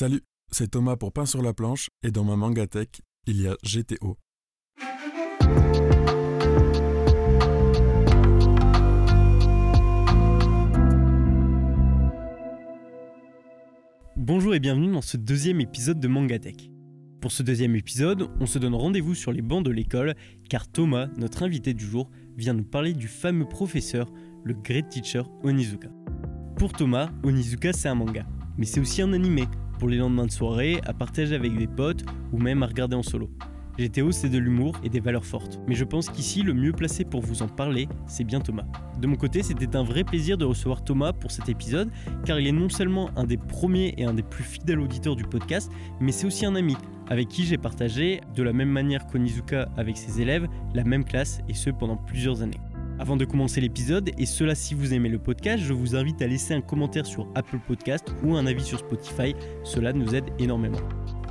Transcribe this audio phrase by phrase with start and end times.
[0.00, 3.54] Salut, c'est Thomas pour Pain sur la planche et dans ma mangatech, il y a
[3.62, 4.16] GTO.
[14.16, 16.70] Bonjour et bienvenue dans ce deuxième épisode de Mangatech.
[17.20, 20.14] Pour ce deuxième épisode, on se donne rendez-vous sur les bancs de l'école
[20.48, 24.10] car Thomas, notre invité du jour, vient nous parler du fameux professeur,
[24.44, 25.90] le Great Teacher Onizuka.
[26.56, 28.26] Pour Thomas, Onizuka c'est un manga,
[28.56, 29.44] mais c'est aussi un animé,
[29.80, 33.02] pour les lendemains de soirée, à partager avec des potes ou même à regarder en
[33.02, 33.30] solo.
[33.78, 35.58] GTO, c'est de l'humour et des valeurs fortes.
[35.66, 38.66] Mais je pense qu'ici, le mieux placé pour vous en parler, c'est bien Thomas.
[39.00, 41.90] De mon côté, c'était un vrai plaisir de recevoir Thomas pour cet épisode,
[42.26, 45.24] car il est non seulement un des premiers et un des plus fidèles auditeurs du
[45.24, 46.76] podcast, mais c'est aussi un ami,
[47.08, 51.40] avec qui j'ai partagé, de la même manière qu'Onizuka avec ses élèves, la même classe,
[51.48, 52.60] et ce pendant plusieurs années.
[53.00, 56.26] Avant de commencer l'épisode, et cela si vous aimez le podcast, je vous invite à
[56.26, 60.80] laisser un commentaire sur Apple Podcast ou un avis sur Spotify, cela nous aide énormément.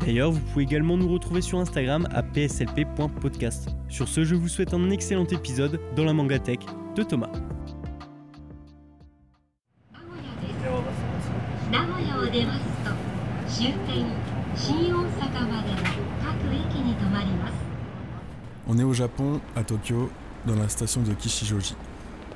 [0.00, 3.68] D'ailleurs, vous pouvez également nous retrouver sur Instagram à pslp.podcast.
[3.90, 6.60] Sur ce, je vous souhaite un excellent épisode dans la Mangatech
[6.96, 7.30] de Thomas.
[18.66, 20.08] On est au Japon, à Tokyo,
[20.46, 21.76] dans la station de Kishijoji.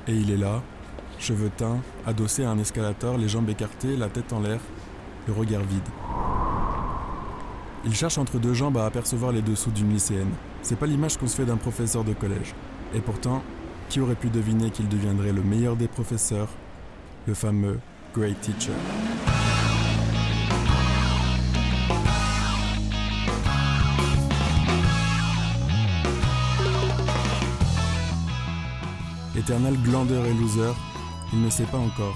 [0.07, 0.61] Et il est là,
[1.19, 4.59] cheveux teints, adossé à un escalator, les jambes écartées, la tête en l'air,
[5.27, 5.87] le regard vide.
[7.85, 10.31] Il cherche entre deux jambes à apercevoir les dessous d'une lycéenne.
[10.61, 12.55] C'est pas l'image qu'on se fait d'un professeur de collège.
[12.93, 13.43] Et pourtant,
[13.89, 16.49] qui aurait pu deviner qu'il deviendrait le meilleur des professeurs,
[17.27, 17.79] le fameux
[18.15, 18.73] Great Teacher?
[29.45, 30.73] Éternel glandeur et loser,
[31.31, 32.15] il ne sait pas encore.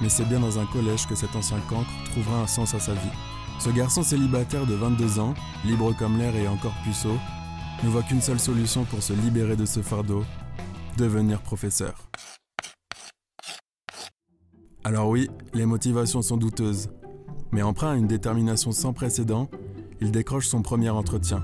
[0.00, 2.94] Mais c'est bien dans un collège que cet ancien cancre trouvera un sens à sa
[2.94, 3.10] vie.
[3.58, 5.34] Ce garçon célibataire de 22 ans,
[5.66, 7.18] libre comme l'air et encore puceau,
[7.82, 10.24] ne voit qu'une seule solution pour se libérer de ce fardeau,
[10.96, 12.08] devenir professeur.
[14.84, 16.88] Alors oui, les motivations sont douteuses,
[17.52, 19.50] mais emprunt à une détermination sans précédent,
[20.00, 21.42] il décroche son premier entretien.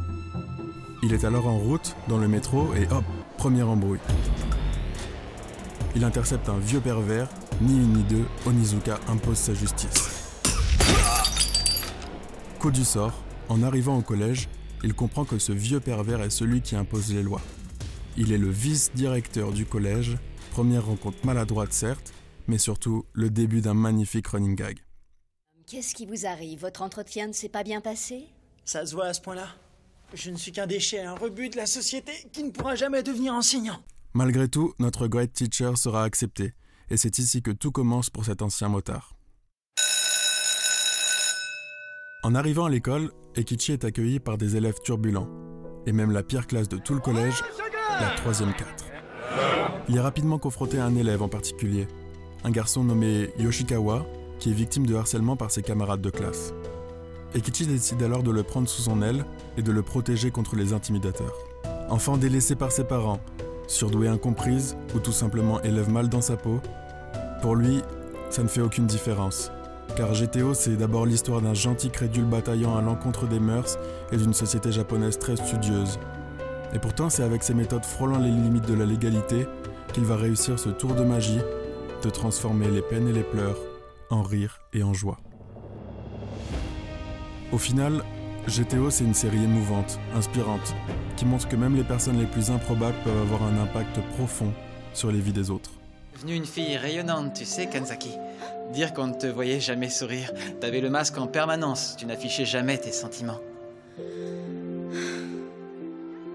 [1.03, 3.05] Il est alors en route, dans le métro, et hop,
[3.37, 4.01] première embrouille.
[5.97, 7.29] Il intercepte un vieux pervers,
[7.61, 10.09] ni une ni deux, Onizuka impose sa justice.
[12.61, 14.49] Coup du sort, en arrivant au collège,
[14.85, 17.43] il comprend que ce vieux pervers est celui qui impose les lois.
[18.17, 20.17] Il est le vice-directeur du collège,
[20.53, 22.13] première rencontre maladroite certes,
[22.47, 24.79] mais surtout le début d'un magnifique running gag.
[25.67, 26.61] Qu'est-ce qui vous arrive?
[26.61, 28.27] Votre entretien ne s'est pas bien passé?
[28.65, 29.49] Ça se voit à ce point-là.
[30.15, 33.35] Je ne suis qu'un déchet, un rebut de la société qui ne pourra jamais devenir
[33.35, 33.81] enseignant.
[34.13, 36.53] Malgré tout, notre great teacher sera accepté,
[36.91, 39.15] et c'est ici que tout commence pour cet ancien motard.
[42.25, 45.29] En arrivant à l'école, Ekichi est accueilli par des élèves turbulents,
[45.87, 47.41] et même la pire classe de tout le collège,
[48.01, 48.67] la troisième 4.
[49.89, 51.87] Il est rapidement confronté à un élève en particulier,
[52.43, 54.05] un garçon nommé Yoshikawa,
[54.41, 56.53] qui est victime de harcèlement par ses camarades de classe.
[57.37, 59.25] Ekichi décide alors de le prendre sous son aile
[59.57, 61.35] et de le protéger contre les intimidateurs.
[61.89, 63.21] Enfant délaissé par ses parents,
[63.71, 66.61] surdouée incomprise ou tout simplement élève mal dans sa peau,
[67.41, 67.83] pour lui,
[68.29, 69.53] ça ne fait aucune différence.
[69.97, 73.79] Car GTO, c'est d'abord l'histoire d'un gentil crédule bataillant à l'encontre des mœurs
[74.13, 75.99] et d'une société japonaise très studieuse.
[76.75, 79.47] Et pourtant, c'est avec ses méthodes frôlant les limites de la légalité
[79.93, 81.41] qu'il va réussir ce tour de magie
[82.03, 83.59] de transformer les peines et les pleurs
[84.11, 85.19] en rire et en joie.
[87.53, 88.03] Au final,
[88.47, 90.75] GTO, c'est une série émouvante, inspirante,
[91.17, 94.53] qui montre que même les personnes les plus improbables peuvent avoir un impact profond
[94.95, 95.71] sur les vies des autres.
[96.15, 98.11] Devenue une fille rayonnante, tu sais, Kanzaki.
[98.73, 100.33] Dire qu'on ne te voyait jamais sourire.
[100.61, 103.41] T'avais le masque en permanence, tu n'affichais jamais tes sentiments.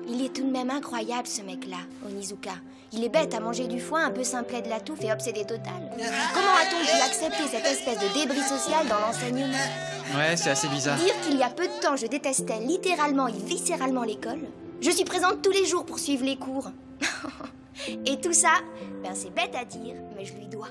[0.07, 2.53] Il est tout de même incroyable ce mec-là, Onizuka.
[2.93, 5.41] Il est bête à manger du foin, un peu simplet de la touffe et obsédé
[5.41, 5.91] total.
[6.33, 9.57] Comment a-t-on pu accepter cette espèce de débris social dans l'enseignement?
[10.13, 10.97] Ouais, c'est assez bizarre.
[10.97, 14.41] Dire qu'il y a peu de temps je détestais littéralement et viscéralement l'école
[14.81, 16.71] Je suis présente tous les jours pour suivre les cours.
[18.05, 18.51] et tout ça,
[19.03, 20.69] ben c'est bête à dire, mais je lui dois.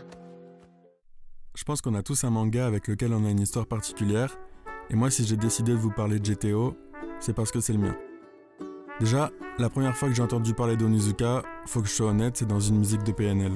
[1.55, 4.39] Je pense qu'on a tous un manga avec lequel on a une histoire particulière,
[4.91, 6.77] et moi si j'ai décidé de vous parler de GTO,
[7.21, 7.97] c'est parce que c'est le mien.
[9.01, 12.47] Déjà, la première fois que j'ai entendu parler d'Onizuka, faut que je sois honnête, c'est
[12.47, 13.53] dans une musique de PNL.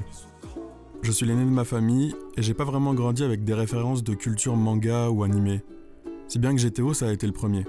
[1.01, 4.13] Je suis l'aîné de ma famille et j'ai pas vraiment grandi avec des références de
[4.13, 5.61] culture manga ou animé.
[6.27, 7.65] Si bien que GTO, ça a été le premier.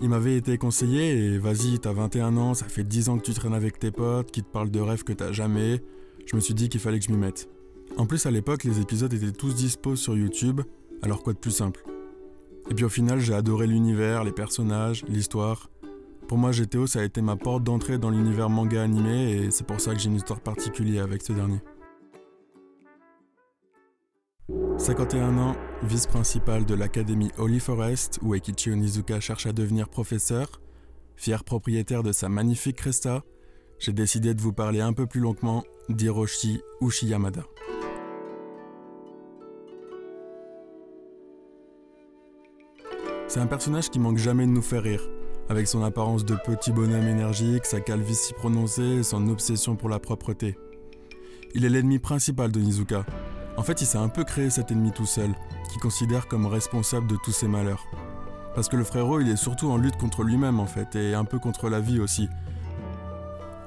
[0.00, 3.34] Il m'avait été conseillé et vas-y, t'as 21 ans, ça fait 10 ans que tu
[3.34, 5.82] traînes avec tes potes, qui te parlent de rêves que t'as jamais.
[6.24, 7.48] Je me suis dit qu'il fallait que je m'y mette.
[7.98, 10.62] En plus, à l'époque, les épisodes étaient tous dispos sur YouTube,
[11.02, 11.84] alors quoi de plus simple?
[12.70, 15.70] Et puis au final, j'ai adoré l'univers, les personnages, l'histoire.
[16.26, 19.66] Pour moi, GTO, ça a été ma porte d'entrée dans l'univers manga animé et c'est
[19.66, 21.60] pour ça que j'ai une histoire particulière avec ce dernier.
[24.78, 30.60] 51 ans, vice-principal de l'académie Holy Forest, où Ekichi Onizuka cherche à devenir professeur,
[31.16, 33.24] fier propriétaire de sa magnifique Cresta,
[33.78, 37.44] j'ai décidé de vous parler un peu plus longuement d'Hiroshi Ushiyamada.
[43.28, 45.02] C'est un personnage qui manque jamais de nous faire rire,
[45.48, 49.98] avec son apparence de petit bonhomme énergique, sa calvitie prononcée et son obsession pour la
[49.98, 50.56] propreté.
[51.54, 53.04] Il est l'ennemi principal de Nizuka.
[53.56, 55.34] En fait, il s'est un peu créé cet ennemi tout seul,
[55.72, 57.86] qui considère comme responsable de tous ses malheurs.
[58.54, 61.24] Parce que le frérot, il est surtout en lutte contre lui-même en fait, et un
[61.24, 62.28] peu contre la vie aussi.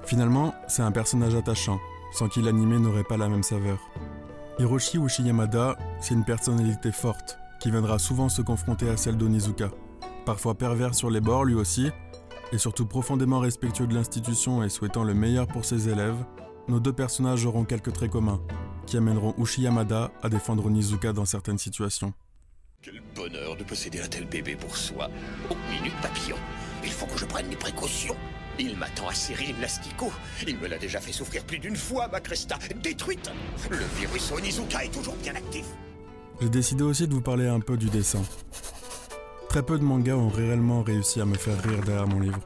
[0.06, 1.80] Finalement, c'est un personnage attachant,
[2.12, 3.80] sans qui l'animé n'aurait pas la même saveur.
[4.59, 9.69] Hiroshi Ushiyamada, c'est une personnalité forte, qui viendra souvent se confronter à celle d'Onizuka.
[10.25, 11.91] Parfois pervers sur les bords lui aussi,
[12.51, 16.25] et surtout profondément respectueux de l'institution et souhaitant le meilleur pour ses élèves,
[16.68, 18.41] nos deux personnages auront quelques traits communs,
[18.89, 22.12] qui amèneront Ushiyamada à défendre Onizuka dans certaines situations.
[22.81, 25.09] Quel bonheur de posséder un tel bébé pour soi.
[25.51, 26.38] Oh, minute papillon.
[26.83, 28.15] Il faut que je prenne mes précautions.
[28.57, 29.13] Il m'attend à
[29.47, 30.12] une l'asticot.
[30.47, 32.57] Il me l'a déjà fait souffrir plus d'une fois, ma Cresta.
[32.81, 33.30] Détruite.
[33.69, 35.65] Le virus Onizuka est toujours bien actif.
[36.41, 38.24] J'ai décidé aussi de vous parler un peu du dessin.
[39.50, 42.39] Très peu de mangas ont réellement réussi à me faire rire derrière mon livre.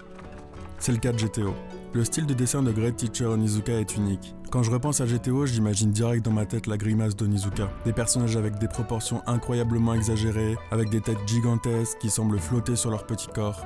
[0.80, 1.56] C'est le cas de GTO.
[1.94, 4.36] Le style de dessin de Great Teacher Onizuka est unique.
[4.54, 7.72] Quand je repense à GTO, j'imagine direct dans ma tête la grimace d'Onizuka.
[7.86, 12.92] Des personnages avec des proportions incroyablement exagérées, avec des têtes gigantesques qui semblent flotter sur
[12.92, 13.66] leur petit corps.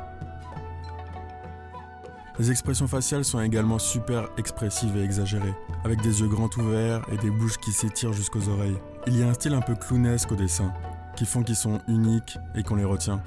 [2.39, 7.18] Les expressions faciales sont également super expressives et exagérées, avec des yeux grands ouverts et
[7.18, 8.80] des bouches qui s'étirent jusqu'aux oreilles.
[9.07, 10.72] Il y a un style un peu clownesque au dessin,
[11.18, 13.22] qui font qu'ils sont uniques et qu'on les retient.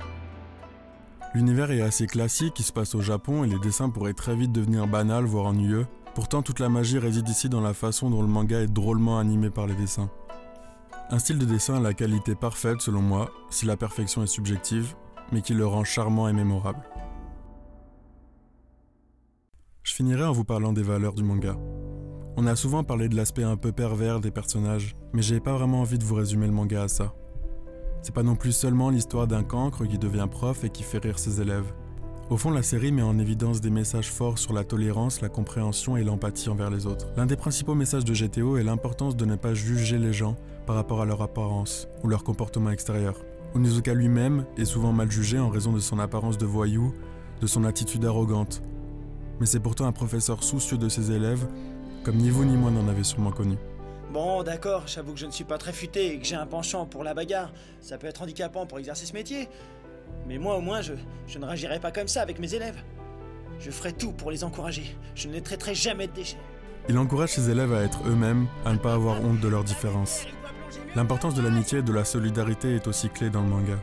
[1.35, 4.51] L'univers est assez classique, il se passe au Japon et les dessins pourraient très vite
[4.51, 5.87] devenir banals, voire ennuyeux.
[6.21, 9.49] Pourtant, toute la magie réside ici dans la façon dont le manga est drôlement animé
[9.49, 10.11] par les dessins.
[11.09, 14.95] Un style de dessin à la qualité parfaite selon moi, si la perfection est subjective,
[15.33, 16.83] mais qui le rend charmant et mémorable.
[19.83, 21.57] Je finirai en vous parlant des valeurs du manga.
[22.37, 25.81] On a souvent parlé de l'aspect un peu pervers des personnages, mais j'ai pas vraiment
[25.81, 27.15] envie de vous résumer le manga à ça.
[28.03, 31.19] C'est pas non plus seulement l'histoire d'un cancre qui devient prof et qui fait rire
[31.19, 31.73] ses élèves.
[32.31, 35.97] Au fond, la série met en évidence des messages forts sur la tolérance, la compréhension
[35.97, 37.09] et l'empathie envers les autres.
[37.17, 40.77] L'un des principaux messages de GTO est l'importance de ne pas juger les gens par
[40.77, 43.17] rapport à leur apparence ou leur comportement extérieur.
[43.57, 46.95] Onizuka lui-même est souvent mal jugé en raison de son apparence de voyou,
[47.41, 48.63] de son attitude arrogante.
[49.41, 51.49] Mais c'est pourtant un professeur soucieux de ses élèves,
[52.05, 53.57] comme ni vous ni moi n'en avez sûrement connu.
[54.13, 56.85] Bon, d'accord, j'avoue que je ne suis pas très futé et que j'ai un penchant
[56.85, 57.53] pour la bagarre.
[57.81, 59.49] Ça peut être handicapant pour exercer ce métier.
[60.27, 60.93] Mais moi, au moins, je,
[61.39, 62.83] ne réagirai pas comme ça avec mes élèves.
[63.59, 64.97] Je ferai tout pour les encourager.
[65.15, 66.39] Je ne les traiterai jamais de déchets.
[66.89, 70.27] Il encourage ses élèves à être eux-mêmes, à ne pas avoir honte de leurs différences.
[70.97, 73.77] L'importance de l'amitié et de la solidarité est aussi clé dans le manga.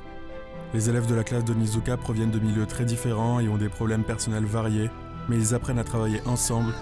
[0.73, 3.69] Les élèves de la classe de Nizuka proviennent de milieux très différents et ont des
[3.69, 4.89] problèmes personnels variés,
[5.29, 6.73] mais ils apprennent à travailler ensemble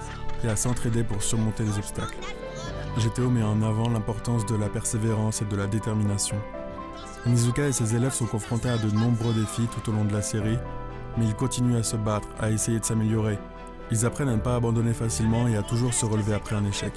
[0.44, 2.18] et à s'entraider pour surmonter les obstacles.
[2.98, 6.38] GTO met en avant l'importance de la persévérance et de la détermination.
[7.26, 10.22] Nizuka et ses élèves sont confrontés à de nombreux défis tout au long de la
[10.22, 10.60] série,
[11.18, 13.40] mais ils continuent à se battre, à essayer de s'améliorer.
[13.92, 16.94] Ils apprennent à ne pas abandonner facilement et à toujours se relever après un échec.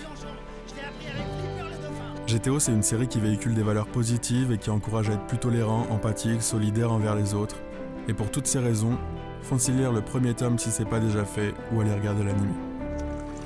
[2.27, 5.39] GTO, c'est une série qui véhicule des valeurs positives et qui encourage à être plus
[5.39, 7.57] tolérant, empathique, solidaire envers les autres.
[8.07, 8.99] Et pour toutes ces raisons,
[9.43, 12.53] foncez lire le premier tome si c'est pas déjà fait ou allez regarder l'anime.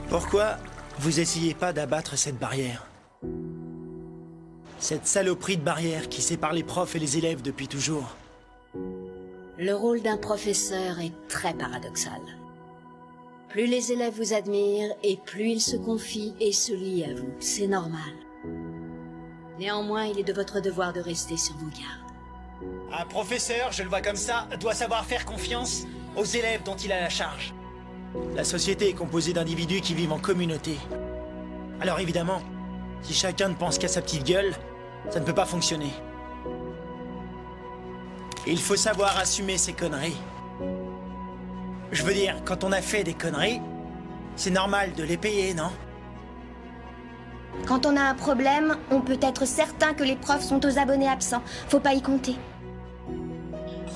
[0.09, 0.57] Pourquoi
[0.99, 2.87] vous essayez pas d'abattre cette barrière?
[4.83, 8.17] Cette saloperie de barrière qui sépare les profs et les élèves depuis toujours.
[9.57, 12.21] Le rôle d'un professeur est très paradoxal.
[13.49, 17.33] Plus les élèves vous admirent et plus ils se confient et se lient à vous.
[17.39, 18.01] C'est normal.
[19.57, 23.01] Néanmoins, il est de votre devoir de rester sur vos gardes.
[23.01, 25.85] Un professeur, je le vois comme ça, doit savoir faire confiance
[26.17, 27.55] aux élèves dont il a la charge.
[28.35, 30.77] La société est composée d'individus qui vivent en communauté.
[31.81, 32.43] Alors évidemment,
[33.03, 34.53] si chacun ne pense qu'à sa petite gueule,
[35.11, 35.93] ça ne peut pas fonctionner.
[38.47, 40.21] Il faut savoir assumer ses conneries.
[41.93, 43.61] Je veux dire, quand on a fait des conneries,
[44.37, 45.71] c'est normal de les payer, non?
[47.67, 51.09] Quand on a un problème, on peut être certain que les profs sont aux abonnés
[51.09, 51.43] absents.
[51.69, 52.37] Faut pas y compter.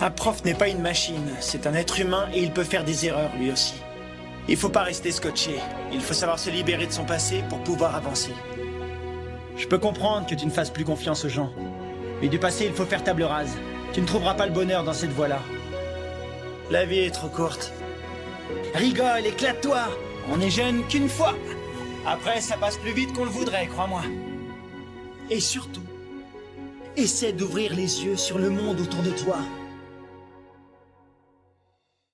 [0.00, 3.06] Un prof n'est pas une machine, c'est un être humain et il peut faire des
[3.06, 3.74] erreurs lui aussi.
[4.46, 5.58] Il faut pas rester scotché,
[5.90, 8.34] il faut savoir se libérer de son passé pour pouvoir avancer.
[9.56, 11.50] Je peux comprendre que tu ne fasses plus confiance aux gens,
[12.20, 13.56] mais du passé il faut faire table rase.
[13.92, 15.40] Tu ne trouveras pas le bonheur dans cette voie-là.
[16.70, 17.72] La vie est trop courte.
[18.74, 19.80] Rigole, éclate-toi
[20.30, 21.34] On n'est jeune qu'une fois
[22.06, 24.02] Après, ça passe plus vite qu'on le voudrait, crois-moi.
[25.30, 25.82] Et surtout,
[26.96, 29.38] essaie d'ouvrir les yeux sur le monde autour de toi.